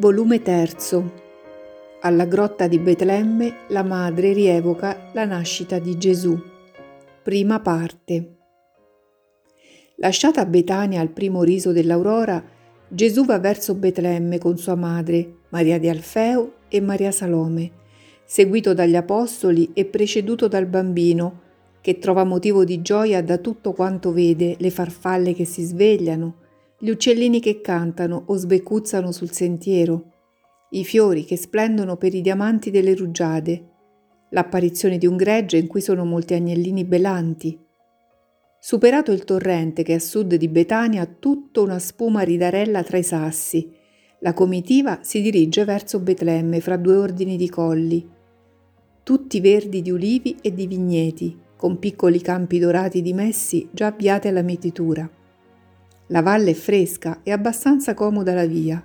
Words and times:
Volume 0.00 0.40
terzo. 0.42 1.12
Alla 2.02 2.24
grotta 2.24 2.68
di 2.68 2.78
Betlemme 2.78 3.64
la 3.70 3.82
madre 3.82 4.32
rievoca 4.32 5.10
la 5.12 5.24
nascita 5.24 5.80
di 5.80 5.98
Gesù. 5.98 6.40
Prima 7.20 7.58
parte. 7.58 8.36
Lasciata 9.96 10.46
Betania 10.46 11.00
al 11.00 11.10
primo 11.10 11.42
riso 11.42 11.72
dell'aurora, 11.72 12.40
Gesù 12.86 13.24
va 13.24 13.40
verso 13.40 13.74
Betlemme 13.74 14.38
con 14.38 14.56
sua 14.56 14.76
madre, 14.76 15.38
Maria 15.48 15.80
di 15.80 15.88
Alfeo 15.88 16.52
e 16.68 16.80
Maria 16.80 17.10
Salome, 17.10 17.72
seguito 18.24 18.74
dagli 18.74 18.94
apostoli 18.94 19.70
e 19.74 19.84
preceduto 19.84 20.46
dal 20.46 20.66
bambino, 20.66 21.40
che 21.80 21.98
trova 21.98 22.22
motivo 22.22 22.62
di 22.62 22.82
gioia 22.82 23.20
da 23.20 23.38
tutto 23.38 23.72
quanto 23.72 24.12
vede, 24.12 24.54
le 24.60 24.70
farfalle 24.70 25.34
che 25.34 25.44
si 25.44 25.64
svegliano, 25.64 26.46
gli 26.80 26.90
uccellini 26.90 27.40
che 27.40 27.60
cantano 27.60 28.22
o 28.26 28.36
sbeccuzzano 28.36 29.10
sul 29.10 29.32
sentiero, 29.32 30.12
i 30.70 30.84
fiori 30.84 31.24
che 31.24 31.36
splendono 31.36 31.96
per 31.96 32.14
i 32.14 32.20
diamanti 32.20 32.70
delle 32.70 32.94
rugiade, 32.94 33.68
l'apparizione 34.30 34.96
di 34.96 35.06
un 35.06 35.16
gregge 35.16 35.56
in 35.56 35.66
cui 35.66 35.80
sono 35.80 36.04
molti 36.04 36.34
agnellini 36.34 36.84
belanti. 36.84 37.58
Superato 38.60 39.10
il 39.10 39.24
torrente 39.24 39.82
che 39.82 39.94
a 39.94 39.98
sud 39.98 40.34
di 40.36 40.46
Betania 40.46 41.04
tutta 41.06 41.62
una 41.62 41.80
spuma 41.80 42.22
ridarella 42.22 42.84
tra 42.84 42.98
i 42.98 43.02
sassi, 43.02 43.74
la 44.20 44.32
comitiva 44.32 45.00
si 45.02 45.20
dirige 45.20 45.64
verso 45.64 45.98
Betlemme 45.98 46.60
fra 46.60 46.76
due 46.76 46.96
ordini 46.96 47.36
di 47.36 47.48
colli, 47.48 48.08
tutti 49.02 49.40
verdi 49.40 49.82
di 49.82 49.90
ulivi 49.90 50.36
e 50.40 50.52
di 50.52 50.66
vigneti, 50.68 51.36
con 51.56 51.80
piccoli 51.80 52.20
campi 52.20 52.60
dorati 52.60 53.02
dimessi 53.02 53.68
già 53.72 53.86
avviati 53.86 54.28
alla 54.28 54.42
mietitura. 54.42 55.10
La 56.08 56.22
valle 56.22 56.50
è 56.50 56.54
fresca 56.54 57.20
e 57.22 57.32
abbastanza 57.32 57.94
comoda 57.94 58.34
la 58.34 58.46
via. 58.46 58.82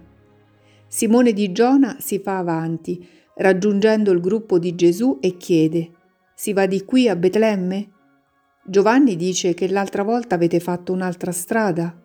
Simone 0.87 1.33
di 1.33 1.51
Giona 1.51 1.97
si 1.99 2.19
fa 2.19 2.37
avanti, 2.37 3.05
raggiungendo 3.35 4.11
il 4.11 4.19
gruppo 4.19 4.59
di 4.59 4.75
Gesù 4.75 5.17
e 5.21 5.37
chiede: 5.37 5.91
Si 6.35 6.53
va 6.53 6.65
di 6.65 6.83
qui 6.83 7.07
a 7.07 7.15
Betlemme? 7.15 7.89
Giovanni 8.65 9.15
dice 9.15 9.53
che 9.53 9.67
l'altra 9.67 10.03
volta 10.03 10.35
avete 10.35 10.59
fatto 10.59 10.93
un'altra 10.93 11.31
strada. 11.31 11.99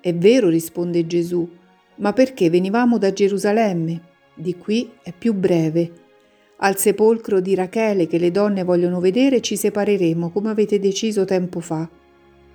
È 0.00 0.14
vero, 0.14 0.48
risponde 0.48 1.06
Gesù, 1.06 1.48
ma 1.96 2.12
perché 2.12 2.50
venivamo 2.50 2.98
da 2.98 3.12
Gerusalemme? 3.12 4.00
Di 4.34 4.56
qui 4.56 4.90
è 5.02 5.12
più 5.12 5.34
breve. 5.34 5.92
Al 6.58 6.78
sepolcro 6.78 7.40
di 7.40 7.54
Rachele 7.54 8.06
che 8.06 8.18
le 8.18 8.30
donne 8.30 8.64
vogliono 8.64 9.00
vedere 9.00 9.40
ci 9.40 9.56
separeremo 9.56 10.30
come 10.30 10.50
avete 10.50 10.78
deciso 10.78 11.24
tempo 11.24 11.60
fa. 11.60 11.88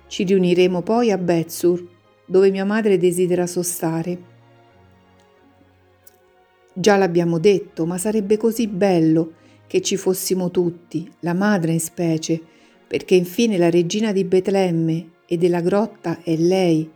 Ci 0.06 0.24
riuniremo 0.24 0.82
poi 0.82 1.10
a 1.10 1.18
Betsur, 1.18 1.86
dove 2.30 2.52
mia 2.52 2.64
madre 2.64 2.96
desidera 2.96 3.44
sostare. 3.44 4.28
Già 6.72 6.96
l'abbiamo 6.96 7.40
detto, 7.40 7.86
ma 7.86 7.98
sarebbe 7.98 8.36
così 8.36 8.68
bello 8.68 9.32
che 9.66 9.80
ci 9.80 9.96
fossimo 9.96 10.52
tutti, 10.52 11.10
la 11.20 11.34
madre 11.34 11.72
in 11.72 11.80
specie, 11.80 12.40
perché 12.86 13.16
infine 13.16 13.58
la 13.58 13.68
regina 13.68 14.12
di 14.12 14.22
Betlemme 14.22 15.10
e 15.26 15.36
della 15.38 15.60
grotta 15.60 16.22
è 16.22 16.36
lei, 16.36 16.88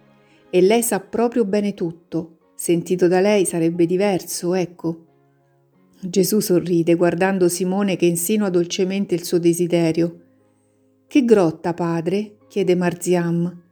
e 0.50 0.60
lei 0.60 0.82
sa 0.84 1.00
proprio 1.00 1.44
bene 1.44 1.74
tutto. 1.74 2.52
Sentito 2.54 3.08
da 3.08 3.18
lei 3.18 3.44
sarebbe 3.44 3.86
diverso, 3.86 4.54
ecco. 4.54 5.06
Gesù 6.00 6.38
sorride 6.38 6.94
guardando 6.94 7.48
Simone 7.48 7.96
che 7.96 8.06
insinua 8.06 8.50
dolcemente 8.50 9.16
il 9.16 9.24
suo 9.24 9.38
desiderio. 9.38 10.20
Che 11.08 11.24
grotta, 11.24 11.74
padre? 11.74 12.36
chiede 12.46 12.76
Marziam. 12.76 13.62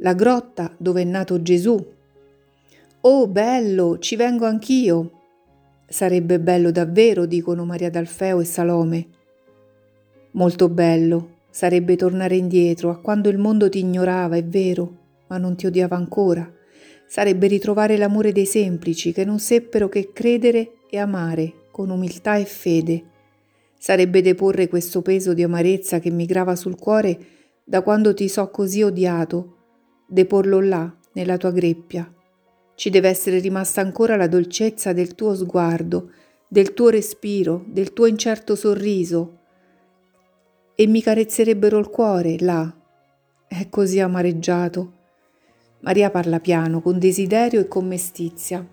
La 0.00 0.14
grotta 0.14 0.72
dove 0.76 1.02
è 1.02 1.04
nato 1.04 1.42
Gesù. 1.42 1.76
Oh, 3.00 3.26
bello, 3.26 3.98
ci 3.98 4.14
vengo 4.14 4.46
anch'io. 4.46 5.10
Sarebbe 5.88 6.38
bello 6.38 6.70
davvero, 6.70 7.26
dicono 7.26 7.64
Maria 7.64 7.90
d'Alfeo 7.90 8.40
e 8.40 8.44
Salome. 8.44 9.08
Molto 10.32 10.68
bello, 10.68 11.38
sarebbe 11.50 11.96
tornare 11.96 12.36
indietro 12.36 12.90
a 12.90 13.00
quando 13.00 13.28
il 13.28 13.38
mondo 13.38 13.68
ti 13.68 13.80
ignorava, 13.80 14.36
è 14.36 14.44
vero, 14.44 14.96
ma 15.26 15.36
non 15.36 15.56
ti 15.56 15.66
odiava 15.66 15.96
ancora. 15.96 16.48
Sarebbe 17.04 17.48
ritrovare 17.48 17.96
l'amore 17.96 18.30
dei 18.30 18.46
semplici 18.46 19.12
che 19.12 19.24
non 19.24 19.40
seppero 19.40 19.88
che 19.88 20.12
credere 20.12 20.74
e 20.88 20.98
amare 20.98 21.66
con 21.72 21.90
umiltà 21.90 22.36
e 22.36 22.44
fede. 22.44 23.02
Sarebbe 23.76 24.22
deporre 24.22 24.68
questo 24.68 25.02
peso 25.02 25.34
di 25.34 25.42
amarezza 25.42 25.98
che 25.98 26.10
mi 26.10 26.24
grava 26.24 26.54
sul 26.54 26.78
cuore 26.78 27.18
da 27.64 27.82
quando 27.82 28.14
ti 28.14 28.28
so 28.28 28.48
così 28.50 28.82
odiato, 28.82 29.57
deporlo 30.10 30.60
là, 30.60 30.90
nella 31.12 31.36
tua 31.36 31.50
greppia. 31.50 32.10
Ci 32.74 32.90
deve 32.90 33.08
essere 33.08 33.40
rimasta 33.40 33.82
ancora 33.82 34.16
la 34.16 34.26
dolcezza 34.26 34.94
del 34.94 35.14
tuo 35.14 35.34
sguardo, 35.34 36.12
del 36.48 36.72
tuo 36.72 36.88
respiro, 36.88 37.64
del 37.66 37.92
tuo 37.92 38.06
incerto 38.06 38.54
sorriso. 38.54 39.38
E 40.74 40.86
mi 40.86 41.02
carezzerebbero 41.02 41.78
il 41.78 41.90
cuore 41.90 42.36
là. 42.38 42.74
È 43.46 43.68
così 43.68 44.00
amareggiato. 44.00 44.92
Maria 45.80 46.10
parla 46.10 46.40
piano, 46.40 46.80
con 46.80 46.98
desiderio 46.98 47.60
e 47.60 47.68
con 47.68 47.86
mestizia. 47.86 48.66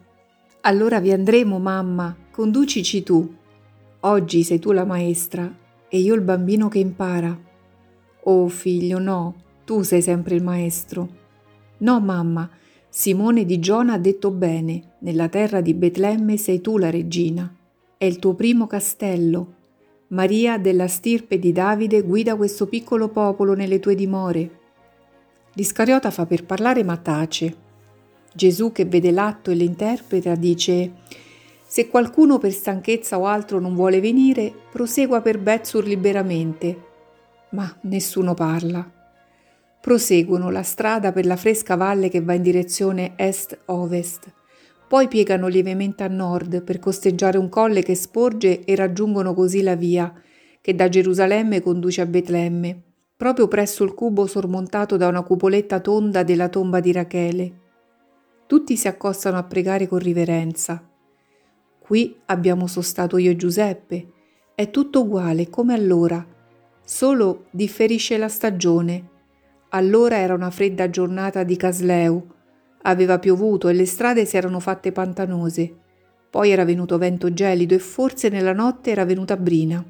Allora 0.61 0.99
vi 0.99 1.11
andremo, 1.11 1.59
mamma, 1.59 2.15
conducici 2.31 3.03
tu. 3.03 3.35
Oggi 4.01 4.43
sei 4.43 4.59
tu 4.59 4.71
la 4.71 4.85
maestra 4.85 5.53
e 5.89 5.97
io 5.97 6.13
il 6.13 6.21
bambino 6.21 6.69
che 6.69 6.79
impara. 6.79 7.37
Oh 8.23 8.47
figlio, 8.47 8.99
no, 8.99 9.35
tu 9.65 9.81
sei 9.81 10.01
sempre 10.01 10.35
il 10.35 10.43
maestro. 10.43 11.23
No, 11.77 11.99
mamma, 11.99 12.49
Simone 12.89 13.45
di 13.45 13.59
Giona 13.59 13.93
ha 13.93 13.97
detto 13.97 14.31
bene, 14.31 14.95
nella 14.99 15.27
terra 15.27 15.61
di 15.61 15.73
Betlemme 15.73 16.37
sei 16.37 16.61
tu 16.61 16.77
la 16.77 16.89
regina. 16.89 17.53
È 17.97 18.05
il 18.05 18.19
tuo 18.19 18.33
primo 18.33 18.67
castello. 18.67 19.53
Maria 20.07 20.57
della 20.57 20.87
stirpe 20.87 21.39
di 21.39 21.51
Davide 21.51 22.01
guida 22.03 22.35
questo 22.35 22.67
piccolo 22.67 23.09
popolo 23.09 23.53
nelle 23.53 23.79
tue 23.79 23.95
dimore. 23.95 24.59
L'Iscariota 25.53 26.11
fa 26.11 26.25
per 26.25 26.45
parlare 26.45 26.83
ma 26.83 26.97
tace. 26.97 27.55
Gesù 28.33 28.71
che 28.71 28.85
vede 28.85 29.11
l'atto 29.11 29.51
e 29.51 29.55
l'interpreta 29.55 30.35
dice 30.35 30.91
se 31.65 31.89
qualcuno 31.89 32.37
per 32.37 32.51
stanchezza 32.51 33.19
o 33.19 33.25
altro 33.25 33.59
non 33.59 33.75
vuole 33.75 33.99
venire, 33.99 34.53
prosegua 34.71 35.21
per 35.21 35.39
Betsur 35.39 35.85
liberamente 35.85 36.93
ma 37.55 37.75
nessuno 37.81 38.33
parla. 38.33 38.87
Proseguono 39.85 40.49
la 40.49 40.63
strada 40.63 41.11
per 41.11 41.27
la 41.27 41.35
fresca 41.35 41.75
valle 41.75 42.09
che 42.09 42.19
va 42.19 42.33
in 42.33 42.41
direzione 42.41 43.13
est-ovest. 43.17 44.33
Poi 44.87 45.07
piegano 45.07 45.45
lievemente 45.45 46.01
a 46.01 46.07
nord 46.07 46.63
per 46.63 46.79
costeggiare 46.79 47.37
un 47.37 47.49
colle 47.49 47.83
che 47.83 47.93
sporge 47.93 48.63
e 48.63 48.75
raggiungono 48.75 49.35
così 49.35 49.61
la 49.61 49.75
via 49.75 50.11
che 50.59 50.73
da 50.73 50.89
Gerusalemme 50.89 51.61
conduce 51.61 52.01
a 52.01 52.07
Betlemme, 52.07 52.81
proprio 53.15 53.47
presso 53.47 53.83
il 53.83 53.93
cubo 53.93 54.25
sormontato 54.25 54.97
da 54.97 55.07
una 55.07 55.21
cupoletta 55.21 55.79
tonda 55.79 56.23
della 56.23 56.49
tomba 56.49 56.79
di 56.79 56.91
Rachele. 56.91 57.53
Tutti 58.47 58.75
si 58.77 58.87
accostano 58.87 59.37
a 59.37 59.43
pregare 59.43 59.87
con 59.87 59.99
riverenza. 59.99 60.83
Qui 61.77 62.21
abbiamo 62.25 62.65
sostato 62.65 63.17
io 63.17 63.29
e 63.29 63.35
Giuseppe. 63.35 64.07
È 64.55 64.71
tutto 64.71 65.01
uguale 65.01 65.47
come 65.47 65.75
allora 65.75 66.25
solo 66.83 67.45
differisce 67.51 68.17
la 68.17 68.29
stagione. 68.29 69.13
Allora 69.69 70.17
era 70.17 70.33
una 70.33 70.51
fredda 70.51 70.89
giornata 70.89 71.43
di 71.43 71.57
Casleu, 71.57 72.27
aveva 72.83 73.19
piovuto 73.19 73.67
e 73.67 73.73
le 73.73 73.85
strade 73.85 74.25
si 74.25 74.37
erano 74.37 74.59
fatte 74.59 74.91
pantanose. 74.91 75.75
Poi 76.29 76.51
era 76.51 76.65
venuto 76.65 76.97
vento 76.97 77.33
gelido 77.33 77.73
e 77.73 77.79
forse 77.79 78.29
nella 78.29 78.53
notte 78.53 78.91
era 78.91 79.05
venuta 79.05 79.37
brina. 79.37 79.83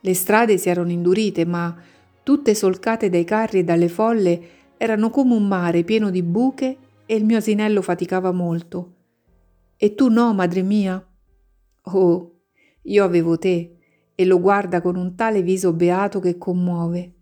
Le 0.00 0.14
strade 0.14 0.58
si 0.58 0.68
erano 0.68 0.90
indurite, 0.90 1.44
ma 1.44 1.76
tutte 2.22 2.54
solcate 2.54 3.08
dai 3.08 3.24
carri 3.24 3.60
e 3.60 3.64
dalle 3.64 3.88
folle 3.88 4.40
erano 4.76 5.10
come 5.10 5.34
un 5.34 5.46
mare 5.46 5.84
pieno 5.84 6.10
di 6.10 6.22
buche 6.22 6.76
e 7.06 7.14
il 7.14 7.24
mio 7.24 7.36
asinello 7.36 7.82
faticava 7.82 8.32
molto. 8.32 8.94
E 9.76 9.94
tu 9.94 10.08
no, 10.08 10.34
madre 10.34 10.62
mia? 10.62 11.04
Oh, 11.82 12.40
io 12.82 13.04
avevo 13.04 13.38
te 13.38 13.76
e 14.14 14.24
lo 14.24 14.40
guarda 14.40 14.80
con 14.80 14.96
un 14.96 15.14
tale 15.14 15.42
viso 15.42 15.72
beato 15.72 16.18
che 16.18 16.38
commuove. 16.38 17.12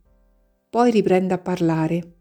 Poi 0.70 0.93
riprende 0.93 1.34
a 1.34 1.38
parlare. 1.38 2.12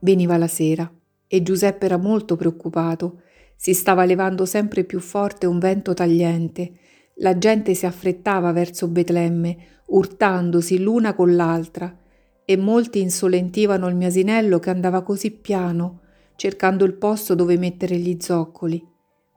Veniva 0.00 0.36
la 0.36 0.48
sera 0.48 0.92
e 1.28 1.42
Giuseppe 1.44 1.84
era 1.84 1.96
molto 1.96 2.34
preoccupato. 2.34 3.20
Si 3.54 3.72
stava 3.72 4.04
levando 4.04 4.44
sempre 4.46 4.82
più 4.82 4.98
forte 4.98 5.46
un 5.46 5.60
vento 5.60 5.94
tagliente. 5.94 6.72
La 7.18 7.38
gente 7.38 7.74
si 7.74 7.86
affrettava 7.86 8.50
verso 8.50 8.88
Betlemme, 8.88 9.82
urtandosi 9.86 10.80
l'una 10.80 11.14
con 11.14 11.36
l'altra, 11.36 11.96
e 12.44 12.56
molti 12.56 13.00
insolentivano 13.00 13.86
il 13.86 13.94
mio 13.94 14.08
asinello 14.08 14.58
che 14.58 14.70
andava 14.70 15.02
così 15.02 15.30
piano, 15.30 16.00
cercando 16.34 16.84
il 16.84 16.94
posto 16.94 17.36
dove 17.36 17.56
mettere 17.58 17.96
gli 17.96 18.16
zoccoli. 18.18 18.84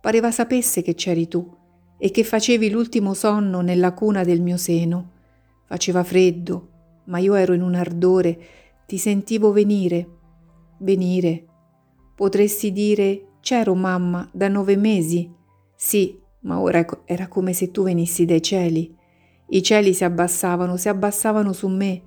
Pareva 0.01 0.31
sapesse 0.31 0.81
che 0.81 0.95
c'eri 0.95 1.27
tu 1.27 1.47
e 1.99 2.09
che 2.09 2.23
facevi 2.23 2.71
l'ultimo 2.71 3.13
sonno 3.13 3.61
nella 3.61 3.93
cuna 3.93 4.23
del 4.23 4.41
mio 4.41 4.57
seno. 4.57 5.11
Faceva 5.67 6.03
freddo, 6.03 6.69
ma 7.05 7.19
io 7.19 7.33
ero 7.35 7.53
in 7.53 7.61
un 7.61 7.75
ardore, 7.75 8.39
ti 8.85 8.97
sentivo 8.97 9.51
venire, 9.51 10.07
venire. 10.79 11.45
Potresti 12.15 12.71
dire 12.71 13.27
C'ero, 13.43 13.75
mamma, 13.75 14.29
da 14.31 14.47
nove 14.47 14.77
mesi. 14.77 15.29
Sì, 15.75 16.17
ma 16.43 16.61
ora 16.61 16.85
era 17.03 17.27
come 17.27 17.51
se 17.51 17.71
tu 17.71 17.83
venissi 17.83 18.23
dai 18.23 18.41
cieli. 18.41 18.95
I 19.49 19.61
cieli 19.61 19.93
si 19.93 20.05
abbassavano, 20.05 20.77
si 20.77 20.87
abbassavano 20.87 21.51
su 21.51 21.67
me 21.67 22.01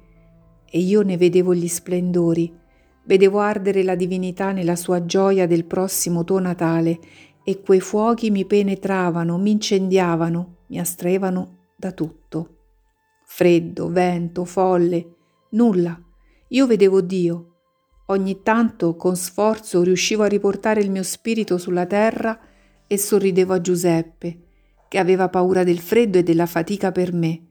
e 0.64 0.78
io 0.78 1.02
ne 1.02 1.18
vedevo 1.18 1.54
gli 1.54 1.68
splendori. 1.68 2.50
Vedevo 3.04 3.40
ardere 3.40 3.82
la 3.82 3.94
divinità 3.94 4.52
nella 4.52 4.76
sua 4.76 5.04
gioia 5.04 5.46
del 5.46 5.66
prossimo 5.66 6.24
tuo 6.24 6.38
Natale 6.38 6.98
e 7.44 7.60
quei 7.60 7.80
fuochi 7.80 8.30
mi 8.30 8.46
penetravano, 8.46 9.36
mi 9.36 9.50
incendiavano, 9.50 10.56
mi 10.68 10.80
astraevano 10.80 11.58
da 11.76 11.92
tutto. 11.92 12.55
Freddo, 13.36 13.90
vento, 13.90 14.46
folle, 14.46 15.16
nulla. 15.50 16.00
Io 16.48 16.66
vedevo 16.66 17.02
Dio. 17.02 17.56
Ogni 18.06 18.40
tanto, 18.42 18.96
con 18.96 19.14
sforzo, 19.14 19.82
riuscivo 19.82 20.22
a 20.22 20.26
riportare 20.26 20.80
il 20.80 20.90
mio 20.90 21.02
spirito 21.02 21.58
sulla 21.58 21.84
terra 21.84 22.40
e 22.86 22.96
sorridevo 22.96 23.52
a 23.52 23.60
Giuseppe, 23.60 24.44
che 24.88 24.98
aveva 24.98 25.28
paura 25.28 25.64
del 25.64 25.80
freddo 25.80 26.16
e 26.16 26.22
della 26.22 26.46
fatica 26.46 26.92
per 26.92 27.12
me, 27.12 27.48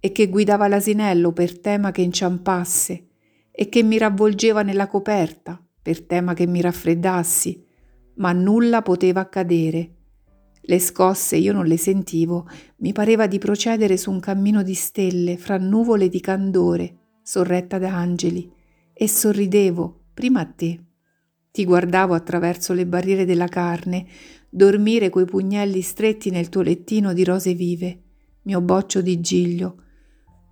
e 0.00 0.10
che 0.10 0.28
guidava 0.28 0.66
l'asinello 0.66 1.30
per 1.30 1.60
tema 1.60 1.92
che 1.92 2.02
inciampasse, 2.02 3.06
e 3.52 3.68
che 3.68 3.84
mi 3.84 3.98
ravvolgeva 3.98 4.62
nella 4.62 4.88
coperta 4.88 5.64
per 5.80 6.02
tema 6.02 6.34
che 6.34 6.48
mi 6.48 6.60
raffreddassi, 6.60 7.64
ma 8.14 8.32
nulla 8.32 8.82
poteva 8.82 9.20
accadere. 9.20 9.98
Le 10.64 10.78
scosse 10.78 11.36
io 11.36 11.52
non 11.52 11.66
le 11.66 11.76
sentivo, 11.76 12.48
mi 12.78 12.92
pareva 12.92 13.26
di 13.26 13.38
procedere 13.38 13.96
su 13.96 14.12
un 14.12 14.20
cammino 14.20 14.62
di 14.62 14.74
stelle 14.74 15.36
fra 15.36 15.58
nuvole 15.58 16.08
di 16.08 16.20
candore, 16.20 16.98
sorretta 17.22 17.78
da 17.78 17.96
angeli, 17.96 18.48
e 18.92 19.08
sorridevo 19.08 20.04
prima 20.14 20.40
a 20.40 20.46
te. 20.46 20.84
Ti 21.50 21.64
guardavo 21.64 22.14
attraverso 22.14 22.72
le 22.74 22.86
barriere 22.86 23.24
della 23.24 23.48
carne, 23.48 24.06
dormire 24.48 25.10
coi 25.10 25.24
pugnelli 25.24 25.80
stretti 25.80 26.30
nel 26.30 26.48
tuo 26.48 26.62
lettino 26.62 27.12
di 27.12 27.24
rose 27.24 27.54
vive, 27.54 28.02
mio 28.42 28.60
boccio 28.60 29.02
di 29.02 29.20
giglio. 29.20 29.82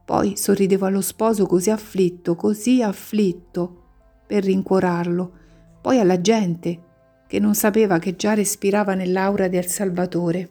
Poi 0.04 0.36
sorridevo 0.36 0.86
allo 0.86 1.00
sposo 1.02 1.46
così 1.46 1.70
afflitto, 1.70 2.34
così 2.34 2.82
afflitto, 2.82 3.84
per 4.26 4.42
rincuorarlo, 4.42 5.32
poi 5.80 6.00
alla 6.00 6.20
gente 6.20 6.88
che 7.30 7.38
non 7.38 7.54
sapeva 7.54 8.00
che 8.00 8.16
già 8.16 8.34
respirava 8.34 8.94
nell'aura 8.94 9.46
del 9.46 9.66
Salvatore. 9.66 10.50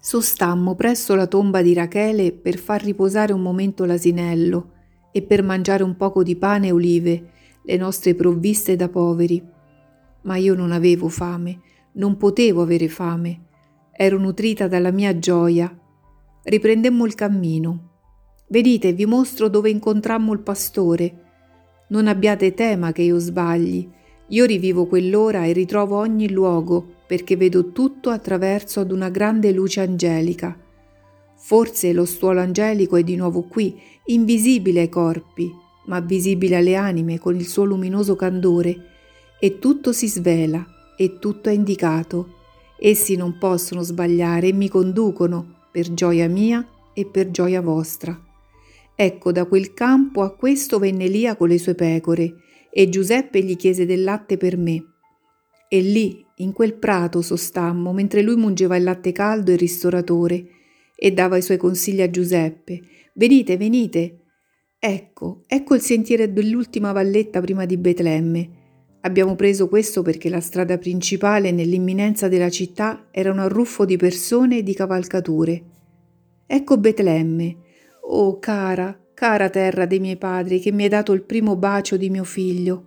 Sostammo 0.00 0.74
presso 0.74 1.14
la 1.14 1.26
tomba 1.26 1.60
di 1.60 1.74
Rachele 1.74 2.32
per 2.32 2.56
far 2.56 2.82
riposare 2.82 3.34
un 3.34 3.42
momento 3.42 3.84
l'asinello 3.84 4.70
e 5.12 5.20
per 5.20 5.42
mangiare 5.42 5.82
un 5.82 5.94
poco 5.94 6.22
di 6.22 6.36
pane 6.36 6.68
e 6.68 6.72
olive, 6.72 7.30
le 7.62 7.76
nostre 7.76 8.14
provviste 8.14 8.76
da 8.76 8.88
poveri 8.88 9.56
ma 10.22 10.36
io 10.36 10.54
non 10.54 10.72
avevo 10.72 11.08
fame, 11.08 11.60
non 11.92 12.16
potevo 12.16 12.62
avere 12.62 12.88
fame. 12.88 13.46
Ero 13.92 14.18
nutrita 14.18 14.68
dalla 14.68 14.90
mia 14.90 15.18
gioia. 15.18 15.74
Riprendemmo 16.42 17.06
il 17.06 17.14
cammino. 17.14 17.90
Venite, 18.48 18.92
vi 18.92 19.06
mostro 19.06 19.48
dove 19.48 19.70
incontrammo 19.70 20.32
il 20.32 20.40
pastore. 20.40 21.27
Non 21.90 22.06
abbiate 22.06 22.52
tema 22.52 22.92
che 22.92 23.02
io 23.02 23.18
sbagli. 23.18 23.88
Io 24.28 24.44
rivivo 24.44 24.86
quell'ora 24.86 25.46
e 25.46 25.52
ritrovo 25.52 25.96
ogni 25.96 26.30
luogo 26.30 26.96
perché 27.06 27.36
vedo 27.36 27.72
tutto 27.72 28.10
attraverso 28.10 28.80
ad 28.80 28.92
una 28.92 29.08
grande 29.08 29.52
luce 29.52 29.80
angelica. 29.80 30.54
Forse 31.34 31.94
lo 31.94 32.04
stuolo 32.04 32.40
angelico 32.40 32.96
è 32.96 33.02
di 33.02 33.16
nuovo 33.16 33.44
qui, 33.44 33.80
invisibile 34.06 34.80
ai 34.80 34.88
corpi, 34.90 35.50
ma 35.86 36.00
visibile 36.00 36.56
alle 36.56 36.74
anime 36.74 37.18
con 37.18 37.34
il 37.34 37.46
suo 37.46 37.64
luminoso 37.64 38.16
candore 38.16 38.76
e 39.40 39.58
tutto 39.58 39.92
si 39.92 40.08
svela 40.08 40.66
e 40.94 41.18
tutto 41.18 41.48
è 41.48 41.52
indicato. 41.52 42.34
Essi 42.78 43.16
non 43.16 43.38
possono 43.38 43.80
sbagliare 43.80 44.48
e 44.48 44.52
mi 44.52 44.68
conducono 44.68 45.54
per 45.72 45.94
gioia 45.94 46.28
mia 46.28 46.66
e 46.92 47.06
per 47.06 47.30
gioia 47.30 47.62
vostra. 47.62 48.27
Ecco, 49.00 49.30
da 49.30 49.44
quel 49.44 49.74
campo 49.74 50.22
a 50.22 50.34
questo 50.34 50.80
venne 50.80 51.04
Elia 51.04 51.36
con 51.36 51.46
le 51.46 51.58
sue 51.58 51.76
pecore 51.76 52.34
e 52.68 52.88
Giuseppe 52.88 53.44
gli 53.44 53.54
chiese 53.54 53.86
del 53.86 54.02
latte 54.02 54.36
per 54.36 54.56
me. 54.56 54.84
E 55.68 55.80
lì, 55.80 56.26
in 56.38 56.52
quel 56.52 56.74
prato, 56.74 57.22
sostammo 57.22 57.92
mentre 57.92 58.22
lui 58.22 58.34
mungeva 58.34 58.74
il 58.74 58.82
latte 58.82 59.12
caldo 59.12 59.52
e 59.52 59.56
ristoratore 59.56 60.46
e 60.96 61.12
dava 61.12 61.36
i 61.36 61.42
suoi 61.42 61.58
consigli 61.58 62.02
a 62.02 62.10
Giuseppe. 62.10 62.80
Venite, 63.14 63.56
venite. 63.56 64.18
Ecco, 64.80 65.44
ecco 65.46 65.76
il 65.76 65.80
sentiero 65.80 66.26
dell'ultima 66.26 66.90
valletta 66.90 67.40
prima 67.40 67.66
di 67.66 67.76
Betlemme. 67.76 68.50
Abbiamo 69.02 69.36
preso 69.36 69.68
questo 69.68 70.02
perché 70.02 70.28
la 70.28 70.40
strada 70.40 70.76
principale 70.76 71.52
nell'imminenza 71.52 72.26
della 72.26 72.50
città 72.50 73.06
era 73.12 73.30
un 73.30 73.38
arruffo 73.38 73.84
di 73.84 73.96
persone 73.96 74.58
e 74.58 74.62
di 74.64 74.74
cavalcature. 74.74 75.62
Ecco 76.48 76.78
Betlemme. 76.78 77.66
Oh 78.10 78.38
cara, 78.38 78.98
cara 79.12 79.50
terra 79.50 79.84
dei 79.84 80.00
miei 80.00 80.16
padri 80.16 80.60
che 80.60 80.72
mi 80.72 80.84
hai 80.84 80.88
dato 80.88 81.12
il 81.12 81.24
primo 81.24 81.56
bacio 81.56 81.98
di 81.98 82.08
mio 82.08 82.24
figlio. 82.24 82.84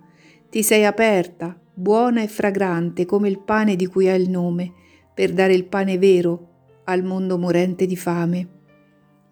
Ti 0.49 0.63
sei 0.63 0.83
aperta, 0.83 1.55
buona 1.71 2.23
e 2.23 2.27
fragrante 2.27 3.05
come 3.05 3.29
il 3.29 3.39
pane 3.39 3.75
di 3.75 3.85
cui 3.85 4.09
hai 4.09 4.19
il 4.19 4.31
nome, 4.31 4.73
per 5.13 5.31
dare 5.31 5.53
il 5.53 5.65
pane 5.65 5.99
vero 5.99 6.47
al 6.85 7.03
mondo 7.03 7.37
morente 7.37 7.85
di 7.85 7.95
fame. 7.95 8.47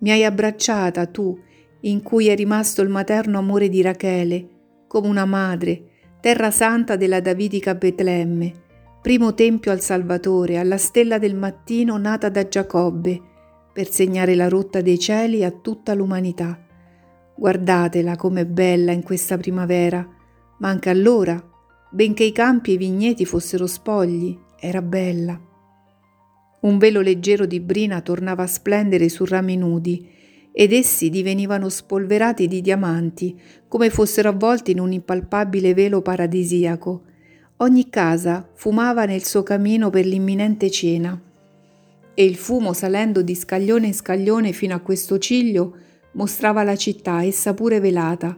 Mi 0.02 0.12
hai 0.12 0.24
abbracciata 0.24 1.08
tu, 1.08 1.36
in 1.82 2.04
cui 2.04 2.28
è 2.28 2.36
rimasto 2.36 2.84
il 2.84 2.90
materno 2.90 3.40
amore 3.40 3.68
di 3.68 3.82
Rachele, 3.82 4.48
come 4.86 5.08
una 5.08 5.26
madre, 5.26 5.86
terra 6.22 6.52
santa 6.52 6.98
della 6.98 7.20
davidica 7.20 7.74
Betlemme, 7.74 8.54
primo 9.02 9.34
tempio 9.34 9.72
al 9.72 9.82
Salvatore, 9.82 10.60
alla 10.60 10.78
stella 10.78 11.18
del 11.18 11.36
mattino 11.36 11.98
nata 11.98 12.30
da 12.30 12.48
Giacobbe, 12.48 13.22
per 13.80 13.90
segnare 13.90 14.36
la 14.36 14.50
rotta 14.50 14.82
dei 14.82 15.00
cieli 15.00 15.46
a 15.46 15.52
tutta 15.52 15.94
l'umanità. 15.94 16.60
Guardatela 17.34 18.18
com'è 18.18 18.46
bella 18.46 18.92
in 18.92 19.04
questa 19.04 19.38
primavera, 19.38 20.06
ma 20.58 20.68
anche 20.68 20.90
allora, 20.90 21.42
benché 21.90 22.26
i 22.26 22.34
campi 22.34 22.72
e 22.72 22.74
i 22.74 22.78
vigneti 22.78 23.24
fossero 23.24 23.68
spogli, 23.68 24.38
era 24.60 24.82
bella. 24.82 25.40
Un 26.60 26.78
velo 26.78 27.00
leggero 27.00 27.46
di 27.46 27.62
brina 27.62 28.02
tornava 28.02 28.44
a 28.44 28.48
splendere 28.48 29.08
su 29.08 29.24
rami 29.24 29.56
nudi 29.56 30.10
ed 30.52 30.74
essi 30.74 31.10
divenivano 31.10 31.70
spolverati 31.70 32.50
di 32.50 32.60
diamanti, 32.60 33.40
come 33.70 33.90
fossero 33.90 34.28
avvolti 34.28 34.72
in 34.72 34.82
un 34.82 34.92
impalpabile 34.92 35.74
velo 35.74 36.02
paradisiaco. 36.02 37.04
Ogni 37.60 37.90
casa 37.90 38.46
fumava 38.56 39.06
nel 39.06 39.24
suo 39.24 39.42
cammino 39.42 39.90
per 39.90 40.06
l'imminente 40.06 40.70
cena, 40.70 41.18
e 42.20 42.26
il 42.26 42.36
fumo 42.36 42.74
salendo 42.74 43.22
di 43.22 43.34
scaglione 43.34 43.88
in 43.88 43.94
scaglione 43.94 44.52
fino 44.52 44.76
a 44.76 44.80
questo 44.80 45.18
ciglio 45.20 45.74
mostrava 46.16 46.64
la 46.64 46.76
città, 46.76 47.24
essa 47.24 47.54
pure 47.54 47.80
velata. 47.80 48.38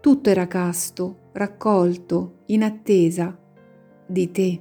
Tutto 0.00 0.28
era 0.28 0.48
casto, 0.48 1.30
raccolto, 1.30 2.38
in 2.46 2.64
attesa 2.64 3.38
di 4.04 4.32
te, 4.32 4.60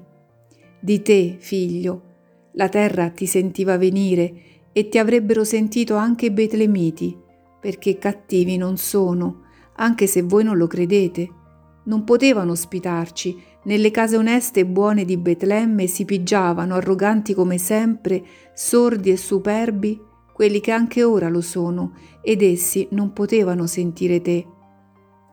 di 0.79 1.01
te, 1.01 1.37
figlio. 1.39 2.03
La 2.51 2.69
terra 2.69 3.09
ti 3.09 3.25
sentiva 3.25 3.79
venire 3.79 4.33
e 4.71 4.89
ti 4.89 4.99
avrebbero 4.99 5.43
sentito 5.43 5.95
anche 5.95 6.27
i 6.27 6.31
betlemiti, 6.31 7.17
perché 7.59 7.97
cattivi 7.97 8.57
non 8.57 8.77
sono, 8.77 9.41
anche 9.77 10.05
se 10.05 10.21
voi 10.21 10.43
non 10.43 10.57
lo 10.57 10.67
credete. 10.67 11.27
Non 11.85 12.03
potevano 12.03 12.51
ospitarci, 12.51 13.41
nelle 13.65 13.91
case 13.91 14.17
oneste 14.17 14.61
e 14.61 14.65
buone 14.65 15.05
di 15.05 15.17
Betlemme 15.17 15.87
si 15.87 16.05
pigiavano, 16.05 16.75
arroganti 16.75 17.33
come 17.33 17.57
sempre, 17.57 18.23
sordi 18.53 19.11
e 19.11 19.17
superbi, 19.17 19.99
quelli 20.33 20.59
che 20.59 20.71
anche 20.71 21.03
ora 21.03 21.29
lo 21.29 21.41
sono, 21.41 21.93
ed 22.21 22.41
essi 22.41 22.87
non 22.91 23.13
potevano 23.13 23.67
sentire 23.67 24.21
te. 24.21 24.45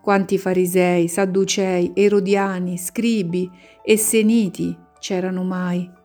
Quanti 0.03 0.39
farisei, 0.39 1.09
sadducei, 1.09 1.93
erodiani, 1.95 2.77
scribi 2.77 3.51
e 3.85 3.97
seniti 3.97 4.77
c'erano 4.99 5.45
mai 5.45 6.01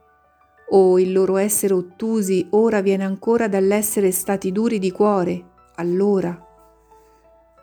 o 0.70 1.00
il 1.00 1.14
loro 1.14 1.38
essere 1.38 1.74
ottusi 1.74 2.48
ora 2.52 2.82
viene 2.82 3.06
ancora 3.06 3.48
dall'essere 3.48 4.12
stati 4.12 4.52
duri 4.52 4.80
di 4.80 4.92
cuore, 4.92 5.46
allora. 5.76 6.46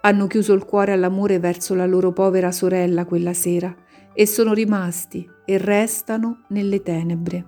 Hanno 0.01 0.27
chiuso 0.27 0.53
il 0.55 0.65
cuore 0.65 0.93
all'amore 0.93 1.39
verso 1.39 1.75
la 1.75 1.87
loro 1.87 2.13
povera 2.13 2.51
sorella 2.51 3.05
quella 3.05 3.35
sera 3.35 3.75
e 4.15 4.27
sono 4.27 4.55
rimasti 4.55 5.29
e 5.45 5.59
restano 5.59 6.45
nelle 6.49 6.83
tenebre. 6.83 7.45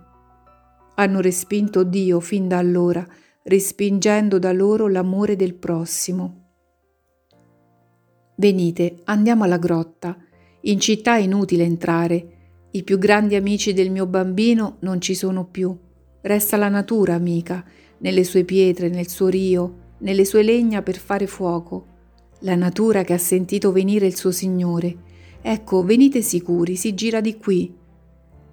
Hanno 0.97 1.21
respinto 1.21 1.85
Dio 1.85 2.21
fin 2.21 2.49
da 2.49 2.59
allora, 2.59 3.07
respingendo 3.45 4.39
da 4.39 4.53
loro 4.53 4.89
l'amore 4.89 5.37
del 5.37 5.55
prossimo. 5.55 6.43
Venite, 8.37 9.01
andiamo 9.05 9.45
alla 9.45 9.59
grotta. 9.59 10.17
In 10.63 10.81
città 10.81 11.17
è 11.17 11.21
inutile 11.21 11.65
entrare, 11.65 12.37
i 12.77 12.83
più 12.83 12.99
grandi 12.99 13.37
amici 13.37 13.73
del 13.73 13.91
mio 13.91 14.07
bambino 14.07 14.77
non 14.81 15.01
ci 15.01 15.15
sono 15.15 15.47
più. 15.47 15.75
Resta 16.21 16.59
la 16.59 16.69
natura 16.69 17.15
amica, 17.15 17.65
nelle 17.99 18.23
sue 18.23 18.45
pietre, 18.45 18.91
nel 18.91 19.09
suo 19.09 19.29
rio, 19.29 19.95
nelle 20.01 20.27
sue 20.27 20.43
legna 20.43 20.83
per 20.83 20.99
fare 20.99 21.27
fuoco. 21.27 21.87
La 22.41 22.55
natura 22.55 23.03
che 23.03 23.15
ha 23.15 23.19
sentito 23.19 23.73
venire 23.73 24.05
il 24.07 24.15
suo 24.15 24.31
Signore. 24.31 25.06
Ecco, 25.49 25.85
venite 25.85 26.23
sicuri, 26.23 26.75
si 26.75 26.93
gira 26.95 27.21
di 27.21 27.37
qui. 27.37 27.73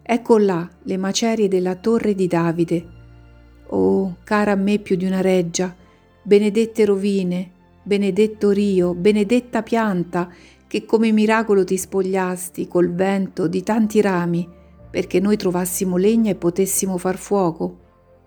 Ecco 0.04 0.38
là 0.38 0.70
le 0.84 0.98
macerie 0.98 1.48
della 1.48 1.74
torre 1.74 2.14
di 2.14 2.28
Davide. 2.28 2.86
Oh, 3.70 4.18
cara 4.24 4.52
a 4.52 4.56
me 4.56 4.78
più 4.78 4.96
di 4.96 5.06
una 5.06 5.20
reggia, 5.20 5.76
benedette 6.22 6.86
rovine, 6.86 7.50
benedetto 7.82 8.52
rio, 8.52 8.94
benedetta 8.94 9.64
pianta, 9.64 10.30
che 10.68 10.86
come 10.86 11.12
miracolo 11.12 11.64
ti 11.64 11.78
spogliasti 11.78 12.68
col 12.68 12.94
vento 12.94 13.48
di 13.48 13.64
tanti 13.64 14.00
rami, 14.00 14.48
perché 14.92 15.20
noi 15.20 15.36
trovassimo 15.36 15.98
legna 15.98 16.30
e 16.30 16.36
potessimo 16.36 17.00
far 17.00 17.18
fuoco. 17.18 17.80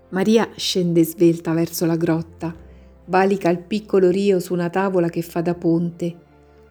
Maria 0.08 0.48
scende 0.56 1.04
svelta 1.04 1.52
verso 1.52 1.86
la 1.86 1.96
grotta, 1.96 2.52
valica 3.04 3.48
il 3.48 3.60
piccolo 3.60 4.10
rio 4.10 4.40
su 4.40 4.52
una 4.52 4.70
tavola 4.70 5.08
che 5.08 5.22
fa 5.22 5.40
da 5.40 5.54
ponte, 5.54 6.24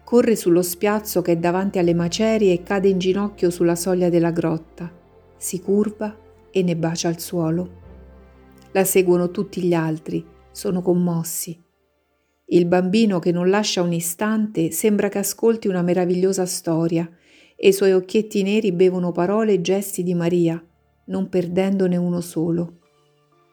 corre 0.06 0.36
sullo 0.36 0.62
spiazzo 0.62 1.20
che 1.20 1.32
è 1.32 1.36
davanti 1.36 1.80
alle 1.80 1.92
macerie 1.92 2.52
e 2.52 2.62
cade 2.62 2.86
in 2.86 2.96
ginocchio 2.96 3.50
sulla 3.50 3.74
soglia 3.74 4.08
della 4.08 4.30
grotta, 4.30 4.88
si 5.36 5.60
curva 5.60 6.16
e 6.52 6.62
ne 6.62 6.76
bacia 6.76 7.08
il 7.08 7.18
suolo. 7.18 7.82
La 8.70 8.84
seguono 8.84 9.32
tutti 9.32 9.60
gli 9.62 9.74
altri, 9.74 10.24
sono 10.52 10.80
commossi. 10.80 11.60
Il 12.44 12.66
bambino 12.66 13.18
che 13.18 13.32
non 13.32 13.50
lascia 13.50 13.82
un 13.82 13.92
istante 13.92 14.70
sembra 14.70 15.08
che 15.08 15.18
ascolti 15.18 15.66
una 15.66 15.82
meravigliosa 15.82 16.46
storia 16.46 17.10
e 17.56 17.66
i 17.66 17.72
suoi 17.72 17.90
occhietti 17.90 18.44
neri 18.44 18.70
bevono 18.70 19.10
parole 19.10 19.54
e 19.54 19.60
gesti 19.60 20.04
di 20.04 20.14
Maria, 20.14 20.64
non 21.06 21.28
perdendone 21.28 21.96
uno 21.96 22.20
solo. 22.20 22.78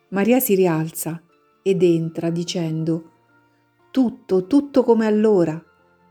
Maria 0.09 0.39
si 0.39 0.53
rialza 0.53 1.19
ed 1.63 1.81
entra 1.81 2.29
dicendo 2.29 3.09
Tutto, 3.89 4.45
tutto 4.45 4.83
come 4.83 5.07
allora. 5.07 5.59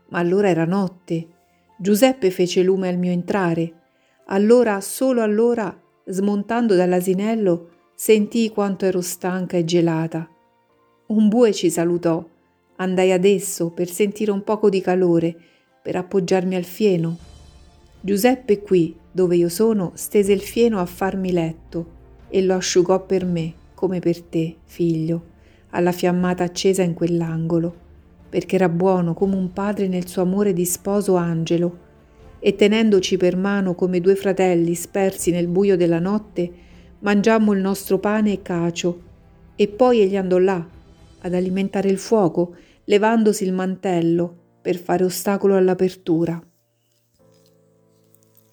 Ma 0.09 0.19
allora 0.19 0.49
era 0.49 0.65
notte. 0.65 1.27
Giuseppe 1.77 2.31
fece 2.31 2.63
lume 2.63 2.87
al 2.87 2.97
mio 2.97 3.11
entrare. 3.11 3.81
Allora, 4.27 4.79
solo 4.81 5.21
allora, 5.21 5.75
smontando 6.05 6.75
dall'asinello, 6.75 7.69
sentii 7.95 8.49
quanto 8.49 8.85
ero 8.85 9.01
stanca 9.01 9.57
e 9.57 9.65
gelata. 9.65 10.27
Un 11.07 11.27
bue 11.27 11.51
ci 11.53 11.69
salutò 11.69 12.25
Andai 12.77 13.11
ad 13.11 13.23
esso 13.23 13.69
per 13.69 13.87
sentire 13.87 14.31
un 14.31 14.43
poco 14.43 14.69
di 14.69 14.81
calore, 14.81 15.35
per 15.81 15.95
appoggiarmi 15.95 16.55
al 16.55 16.63
fieno. 16.63 17.17
Giuseppe 18.01 18.61
qui, 18.61 18.95
dove 19.11 19.35
io 19.35 19.49
sono, 19.49 19.91
stese 19.93 20.33
il 20.33 20.41
fieno 20.41 20.79
a 20.79 20.85
farmi 20.85 21.31
letto 21.31 22.01
e 22.29 22.41
lo 22.41 22.55
asciugò 22.55 23.05
per 23.05 23.25
me, 23.25 23.53
come 23.75 23.99
per 23.99 24.21
te, 24.21 24.55
figlio, 24.65 25.23
alla 25.69 25.91
fiammata 25.91 26.43
accesa 26.43 26.81
in 26.81 26.93
quell'angolo, 26.93 27.75
perché 28.33 28.55
era 28.55 28.67
buono 28.67 29.13
come 29.13 29.35
un 29.35 29.53
padre 29.53 29.87
nel 29.87 30.07
suo 30.07 30.23
amore 30.23 30.53
di 30.53 30.65
sposo 30.65 31.13
angelo, 31.13 31.77
e 32.39 32.55
tenendoci 32.55 33.15
per 33.15 33.37
mano 33.37 33.75
come 33.75 34.01
due 34.01 34.15
fratelli 34.15 34.73
spersi 34.73 35.29
nel 35.29 35.47
buio 35.47 35.77
della 35.77 35.99
notte, 35.99 36.51
mangiammo 37.01 37.53
il 37.53 37.61
nostro 37.61 37.99
pane 37.99 38.31
e 38.31 38.41
cacio, 38.41 39.01
e 39.55 39.67
poi 39.67 39.99
egli 39.99 40.17
andò 40.17 40.39
là 40.39 40.67
ad 41.19 41.33
alimentare 41.35 41.89
il 41.89 41.99
fuoco, 41.99 42.55
levandosi 42.85 43.43
il 43.43 43.53
mantello 43.53 44.35
per 44.63 44.77
fare 44.77 45.03
ostacolo 45.03 45.55
all'apertura. 45.55 46.41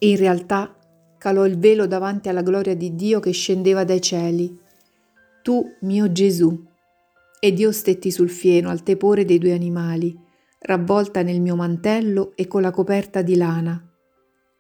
In 0.01 0.17
realtà 0.19 0.77
calò 1.17 1.47
il 1.47 1.59
velo 1.59 1.87
davanti 1.87 2.29
alla 2.29 2.43
gloria 2.43 2.77
di 2.77 2.95
Dio 2.95 3.19
che 3.19 3.31
scendeva 3.31 3.85
dai 3.85 4.03
cieli. 4.03 4.59
Tu, 5.41 5.65
mio 5.81 6.13
Gesù. 6.13 6.69
Ed 7.43 7.59
io 7.59 7.73
stetti 7.73 8.11
sul 8.11 8.29
fieno 8.29 8.69
al 8.69 8.83
tepore 8.83 9.25
dei 9.25 9.39
due 9.39 9.55
animali, 9.55 10.15
ravvolta 10.59 11.23
nel 11.23 11.41
mio 11.41 11.57
mantello 11.57 12.33
e 12.37 12.47
con 12.47 12.61
la 12.61 12.71
coperta 12.71 13.23
di 13.23 13.35
lana. 13.35 13.83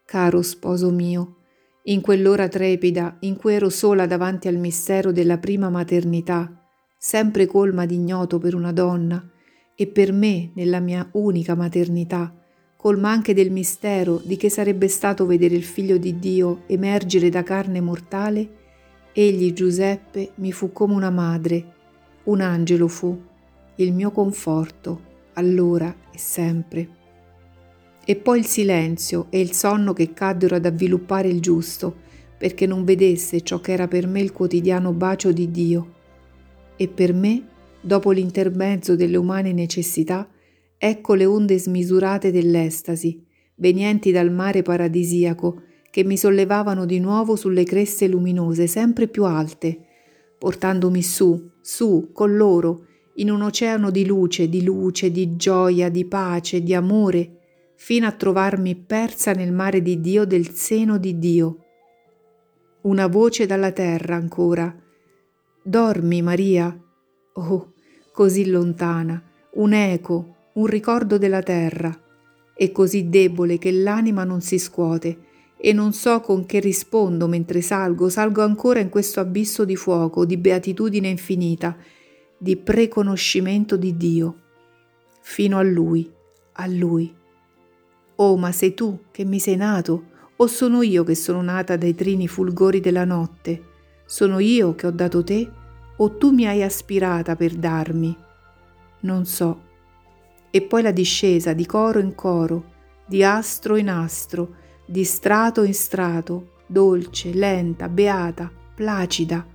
Caro 0.07 0.41
sposo 0.41 0.91
mio, 0.91 1.37
in 1.85 2.01
quell'ora 2.01 2.49
trepida 2.49 3.19
in 3.21 3.37
cui 3.37 3.53
ero 3.53 3.69
sola 3.69 4.07
davanti 4.07 4.49
al 4.49 4.57
mistero 4.57 5.13
della 5.13 5.37
prima 5.37 5.69
maternità, 5.69 6.67
sempre 6.99 7.47
colma 7.47 7.85
di 7.85 7.97
ignoto 7.97 8.39
per 8.39 8.55
una 8.55 8.73
donna, 8.73 9.31
e 9.75 9.87
per 9.87 10.13
me, 10.13 10.53
nella 10.55 10.81
mia 10.81 11.07
unica 11.13 11.55
maternità, 11.55 12.35
colma 12.77 13.11
anche 13.11 13.35
del 13.35 13.51
mistero 13.51 14.23
di 14.25 14.39
che 14.39 14.49
sarebbe 14.49 14.89
stato 14.89 15.27
vedere 15.27 15.55
il 15.55 15.65
figlio 15.65 15.99
di 15.99 16.19
Dio 16.19 16.63
emergere 16.67 17.29
da 17.29 17.43
carne 17.43 17.83
mortale, 17.83 18.57
egli 19.13 19.53
Giuseppe 19.53 20.33
mi 20.37 20.51
fu 20.51 20.73
come 20.73 20.95
una 20.95 21.11
madre, 21.11 21.75
un 22.25 22.41
angelo 22.41 22.89
fu, 22.89 23.19
il 23.77 23.93
mio 23.93 24.11
conforto, 24.11 25.01
allora 25.35 25.95
e 26.13 26.19
sempre. 26.19 26.89
E 28.05 28.17
poi 28.17 28.39
il 28.41 28.47
silenzio 28.47 29.27
e 29.31 29.41
il 29.41 29.53
sonno 29.53 29.93
che 29.93 30.13
caddero 30.13 30.57
ad 30.57 30.67
avviluppare 30.67 31.29
il 31.29 31.41
giusto, 31.41 31.95
perché 32.37 32.67
non 32.67 32.85
vedesse 32.85 33.43
ciò 33.43 33.61
che 33.61 33.73
era 33.73 33.87
per 33.89 34.07
me 34.07 34.21
il 34.21 34.33
quotidiano 34.33 34.93
bacio 34.93 35.33
di 35.33 35.51
Dio 35.51 35.99
e 36.81 36.89
per 36.89 37.13
me, 37.13 37.47
dopo 37.79 38.11
l'intermezzo 38.11 38.97
delle 38.97 39.19
umane 39.19 39.53
necessità, 39.53 40.27
ecco 40.79 41.13
le 41.13 41.27
onde 41.27 41.59
smisurate 41.59 42.33
dell'estasi, 42.33 43.23
venienti 43.57 44.11
dal 44.11 44.33
mare 44.33 44.63
paradisiaco, 44.63 45.61
che 45.91 46.05
mi 46.05 46.17
sollevavano 46.17 46.87
di 46.87 46.99
nuovo 46.99 47.37
sulle 47.37 47.65
creste 47.65 48.09
luminose 48.09 48.67
sempre 48.67 49.09
più 49.09 49.27
alte, 49.27 49.79
portandomi 50.39 51.03
su, 51.03 51.50
su, 51.61 52.11
con 52.13 52.37
loro, 52.37 52.87
in 53.15 53.31
un 53.31 53.43
oceano 53.43 53.91
di 53.91 54.07
luce, 54.07 54.49
di 54.49 54.63
luce, 54.63 55.11
di 55.11 55.37
gioia, 55.37 55.89
di 55.91 56.05
pace, 56.07 56.63
di 56.63 56.75
amore, 56.75 57.39
fino 57.75 58.07
a 58.07 58.13
trovarmi 58.13 58.77
persa 58.77 59.33
nel 59.33 59.53
mare 59.53 59.83
di 59.83 60.01
Dio 60.01 60.25
del 60.25 60.51
seno 60.51 60.99
di 60.99 61.19
Dio. 61.19 61.59
Una 62.83 63.07
voce 63.07 63.47
dalla 63.47 63.73
terra 63.73 64.17
ancora, 64.17 64.75
Dormi, 65.63 66.23
Maria. 66.23 66.79
Oh, 67.35 67.73
così 68.13 68.49
lontana, 68.49 69.23
un 69.55 69.73
eco, 69.73 70.37
un 70.55 70.67
ricordo 70.67 71.19
della 71.19 71.43
terra, 71.43 71.95
e 72.55 72.73
così 72.73 73.09
debole 73.09 73.59
che 73.59 73.71
l'anima 73.71 74.25
non 74.25 74.41
si 74.41 74.59
scuote, 74.59 75.19
e 75.63 75.73
non 75.75 75.93
so 75.93 76.21
con 76.21 76.47
che 76.47 76.59
rispondo 76.59 77.29
mentre 77.29 77.61
salgo, 77.61 78.09
salgo 78.09 78.43
ancora 78.43 78.81
in 78.81 78.89
questo 78.89 79.21
abisso 79.21 79.67
di 79.67 79.77
fuoco, 79.77 80.25
di 80.25 80.39
beatitudine 80.39 81.09
infinita, 81.09 81.77
di 82.39 82.57
preconoscimento 82.57 83.77
di 83.77 83.95
Dio, 83.97 84.37
fino 85.21 85.59
a 85.59 85.63
Lui, 85.63 86.11
a 86.53 86.67
Lui. 86.67 87.15
Oh, 88.17 88.37
ma 88.39 88.53
sei 88.53 88.73
tu 88.73 89.01
che 89.11 89.25
mi 89.25 89.39
sei 89.39 89.57
nato, 89.57 90.05
o 90.37 90.47
sono 90.47 90.81
io 90.81 91.05
che 91.05 91.15
sono 91.15 91.43
nata 91.43 91.77
dai 91.77 91.95
trini 91.95 92.27
fulgori 92.27 92.81
della 92.81 93.05
notte? 93.05 93.65
Sono 94.07 94.39
io 94.39 94.75
che 94.75 94.87
ho 94.87 94.91
dato 94.91 95.23
te 95.23 95.51
o 95.97 96.17
tu 96.17 96.31
mi 96.31 96.47
hai 96.47 96.63
aspirata 96.63 97.37
per 97.37 97.53
darmi? 97.55 98.17
Non 99.01 99.27
so. 99.27 99.69
E 100.51 100.63
poi 100.63 100.81
la 100.81 100.91
discesa 100.91 101.53
di 101.53 101.67
coro 101.67 101.99
in 101.99 102.15
coro, 102.15 102.65
di 103.07 103.23
astro 103.23 103.77
in 103.77 103.91
astro, 103.91 104.57
di 104.91 105.05
strato 105.05 105.63
in 105.63 105.73
strato, 105.73 106.55
dolce, 106.67 107.33
lenta, 107.33 107.89
beata, 107.89 108.51
placida, 108.75 109.47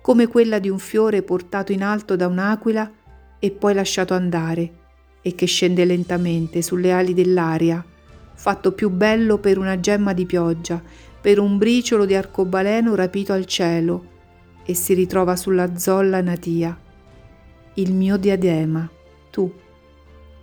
come 0.00 0.26
quella 0.26 0.58
di 0.58 0.68
un 0.68 0.80
fiore 0.80 1.22
portato 1.22 1.70
in 1.70 1.84
alto 1.84 2.16
da 2.16 2.26
un'aquila 2.26 2.90
e 3.38 3.50
poi 3.52 3.72
lasciato 3.72 4.14
andare, 4.14 4.72
e 5.22 5.36
che 5.36 5.46
scende 5.46 5.84
lentamente 5.84 6.60
sulle 6.60 6.90
ali 6.90 7.14
dell'aria, 7.14 7.84
fatto 8.34 8.72
più 8.72 8.90
bello 8.90 9.38
per 9.38 9.58
una 9.58 9.78
gemma 9.78 10.12
di 10.12 10.26
pioggia, 10.26 10.82
per 11.20 11.38
un 11.38 11.56
briciolo 11.56 12.04
di 12.04 12.16
arcobaleno 12.16 12.96
rapito 12.96 13.32
al 13.32 13.44
cielo 13.44 14.04
e 14.64 14.74
si 14.74 14.92
ritrova 14.94 15.36
sulla 15.36 15.76
zolla 15.76 16.20
natia. 16.20 16.76
Il 17.74 17.94
mio 17.94 18.16
diadema, 18.16 18.90
tu, 19.30 19.54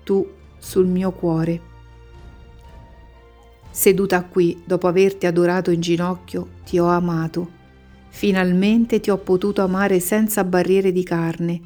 tu 0.06 0.25
sul 0.58 0.88
mio 0.88 1.12
cuore. 1.12 1.66
Seduta 3.79 4.24
qui, 4.24 4.60
dopo 4.65 4.88
averti 4.88 5.27
adorato 5.27 5.69
in 5.69 5.81
ginocchio, 5.81 6.48
ti 6.65 6.79
ho 6.79 6.88
amato. 6.88 7.51
Finalmente 8.10 9.00
ti 9.00 9.12
ho 9.12 9.19
potuto 9.19 9.62
amare 9.62 10.00
senza 10.00 10.43
barriere 10.43 10.91
di 10.91 11.03
carne 11.03 11.62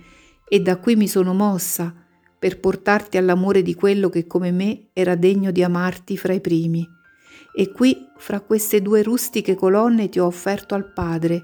e 0.46 0.60
da 0.60 0.76
qui 0.76 0.98
mi 0.98 1.08
sono 1.08 1.34
mossa 1.34 1.96
per 2.38 2.60
portarti 2.60 3.16
all'amore 3.16 3.62
di 3.62 3.76
quello 3.76 4.10
che 4.10 4.28
come 4.28 4.52
me 4.52 4.90
era 4.92 5.16
degno 5.16 5.52
di 5.52 5.64
amarti 5.64 6.18
fra 6.18 6.34
i 6.34 6.42
primi 6.42 6.86
e 7.56 7.72
qui 7.72 7.96
fra 8.18 8.42
queste 8.42 8.82
due 8.82 9.04
rustiche 9.04 9.56
colonne 9.56 10.10
ti 10.10 10.20
ho 10.20 10.26
offerto 10.26 10.76
al 10.76 10.92
Padre, 10.92 11.42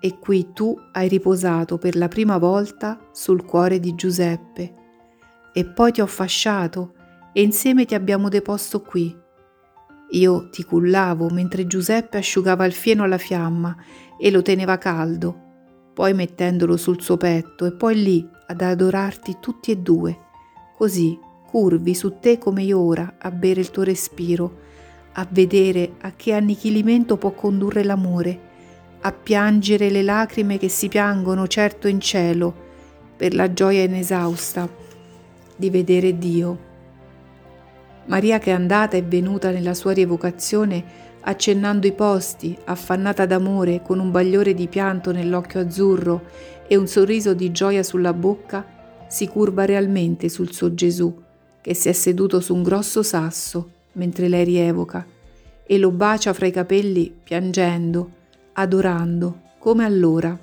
e 0.00 0.18
qui 0.18 0.52
tu 0.54 0.74
hai 0.92 1.08
riposato 1.08 1.76
per 1.76 1.94
la 1.94 2.08
prima 2.08 2.38
volta 2.38 3.10
sul 3.12 3.44
cuore 3.44 3.80
di 3.80 3.94
Giuseppe, 3.94 4.74
e 5.52 5.64
poi 5.66 5.92
ti 5.92 6.00
ho 6.00 6.06
fasciato 6.06 6.94
e 7.34 7.42
insieme 7.42 7.84
ti 7.84 7.94
abbiamo 7.94 8.30
deposto 8.30 8.80
qui. 8.80 9.20
Io 10.14 10.48
ti 10.48 10.62
cullavo 10.62 11.28
mentre 11.30 11.66
Giuseppe 11.66 12.18
asciugava 12.18 12.64
il 12.64 12.72
fieno 12.72 13.02
alla 13.02 13.18
fiamma 13.18 13.76
e 14.16 14.30
lo 14.30 14.42
teneva 14.42 14.78
caldo, 14.78 15.42
poi 15.92 16.14
mettendolo 16.14 16.76
sul 16.76 17.02
suo 17.02 17.16
petto 17.16 17.66
e 17.66 17.72
poi 17.72 18.00
lì 18.00 18.28
ad 18.46 18.60
adorarti 18.60 19.38
tutti 19.40 19.72
e 19.72 19.78
due, 19.78 20.16
così 20.76 21.18
curvi 21.46 21.94
su 21.94 22.18
te 22.20 22.38
come 22.38 22.62
io 22.62 22.78
ora 22.78 23.16
a 23.18 23.30
bere 23.32 23.60
il 23.60 23.70
tuo 23.70 23.82
respiro, 23.82 24.58
a 25.14 25.26
vedere 25.28 25.94
a 26.02 26.12
che 26.12 26.32
annichilimento 26.32 27.16
può 27.16 27.32
condurre 27.32 27.82
l'amore, 27.82 28.52
a 29.00 29.10
piangere 29.10 29.90
le 29.90 30.02
lacrime 30.02 30.58
che 30.58 30.68
si 30.68 30.88
piangono 30.88 31.48
certo 31.48 31.88
in 31.88 32.00
cielo 32.00 32.54
per 33.16 33.34
la 33.34 33.52
gioia 33.52 33.82
inesausta 33.82 34.68
di 35.56 35.70
vedere 35.70 36.16
Dio. 36.18 36.72
Maria 38.06 38.38
che 38.38 38.50
è 38.50 38.54
andata 38.54 38.96
e 38.96 39.02
venuta 39.02 39.50
nella 39.50 39.74
sua 39.74 39.92
rievocazione 39.92 41.12
accennando 41.26 41.86
i 41.86 41.92
posti, 41.92 42.56
affannata 42.64 43.24
d'amore, 43.24 43.80
con 43.82 43.98
un 43.98 44.10
bagliore 44.10 44.52
di 44.52 44.68
pianto 44.68 45.10
nell'occhio 45.10 45.60
azzurro 45.60 46.22
e 46.66 46.76
un 46.76 46.86
sorriso 46.86 47.32
di 47.32 47.50
gioia 47.50 47.82
sulla 47.82 48.12
bocca, 48.12 48.64
si 49.08 49.26
curva 49.26 49.64
realmente 49.64 50.28
sul 50.28 50.52
suo 50.52 50.74
Gesù, 50.74 51.14
che 51.62 51.74
si 51.74 51.88
è 51.88 51.92
seduto 51.92 52.40
su 52.40 52.54
un 52.54 52.62
grosso 52.62 53.02
sasso 53.02 53.70
mentre 53.92 54.28
lei 54.28 54.44
rievoca, 54.44 55.06
e 55.66 55.78
lo 55.78 55.90
bacia 55.90 56.34
fra 56.34 56.46
i 56.46 56.50
capelli 56.50 57.14
piangendo, 57.22 58.10
adorando, 58.52 59.40
come 59.58 59.84
allora. 59.84 60.38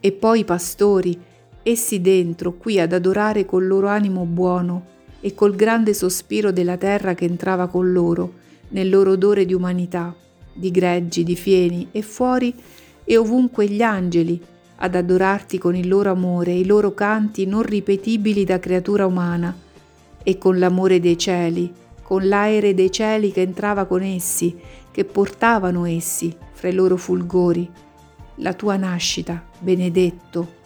E 0.00 0.12
poi 0.12 0.40
i 0.40 0.44
pastori, 0.44 1.16
essi 1.62 2.00
dentro, 2.00 2.54
qui 2.54 2.80
ad 2.80 2.92
adorare 2.92 3.46
col 3.46 3.68
loro 3.68 3.86
animo 3.86 4.24
buono 4.24 4.92
e 5.24 5.32
col 5.32 5.56
grande 5.56 5.94
sospiro 5.94 6.52
della 6.52 6.76
terra 6.76 7.14
che 7.14 7.24
entrava 7.24 7.66
con 7.66 7.90
loro, 7.92 8.34
nel 8.68 8.90
loro 8.90 9.12
odore 9.12 9.46
di 9.46 9.54
umanità, 9.54 10.14
di 10.52 10.70
greggi, 10.70 11.24
di 11.24 11.34
fieni 11.34 11.88
e 11.92 12.02
fuori 12.02 12.54
e 13.02 13.16
ovunque 13.16 13.66
gli 13.66 13.80
angeli, 13.80 14.38
ad 14.76 14.94
adorarti 14.94 15.56
con 15.56 15.74
il 15.74 15.88
loro 15.88 16.10
amore 16.10 16.52
i 16.52 16.66
loro 16.66 16.92
canti 16.92 17.46
non 17.46 17.62
ripetibili 17.62 18.44
da 18.44 18.58
creatura 18.58 19.06
umana, 19.06 19.56
e 20.22 20.36
con 20.36 20.58
l'amore 20.58 21.00
dei 21.00 21.16
cieli, 21.16 21.72
con 22.02 22.28
l'aere 22.28 22.74
dei 22.74 22.90
cieli 22.90 23.32
che 23.32 23.40
entrava 23.40 23.86
con 23.86 24.02
essi, 24.02 24.54
che 24.90 25.06
portavano 25.06 25.86
essi 25.86 26.36
fra 26.52 26.68
i 26.68 26.74
loro 26.74 26.98
fulgori, 26.98 27.66
la 28.36 28.52
tua 28.52 28.76
nascita, 28.76 29.42
benedetto, 29.58 30.62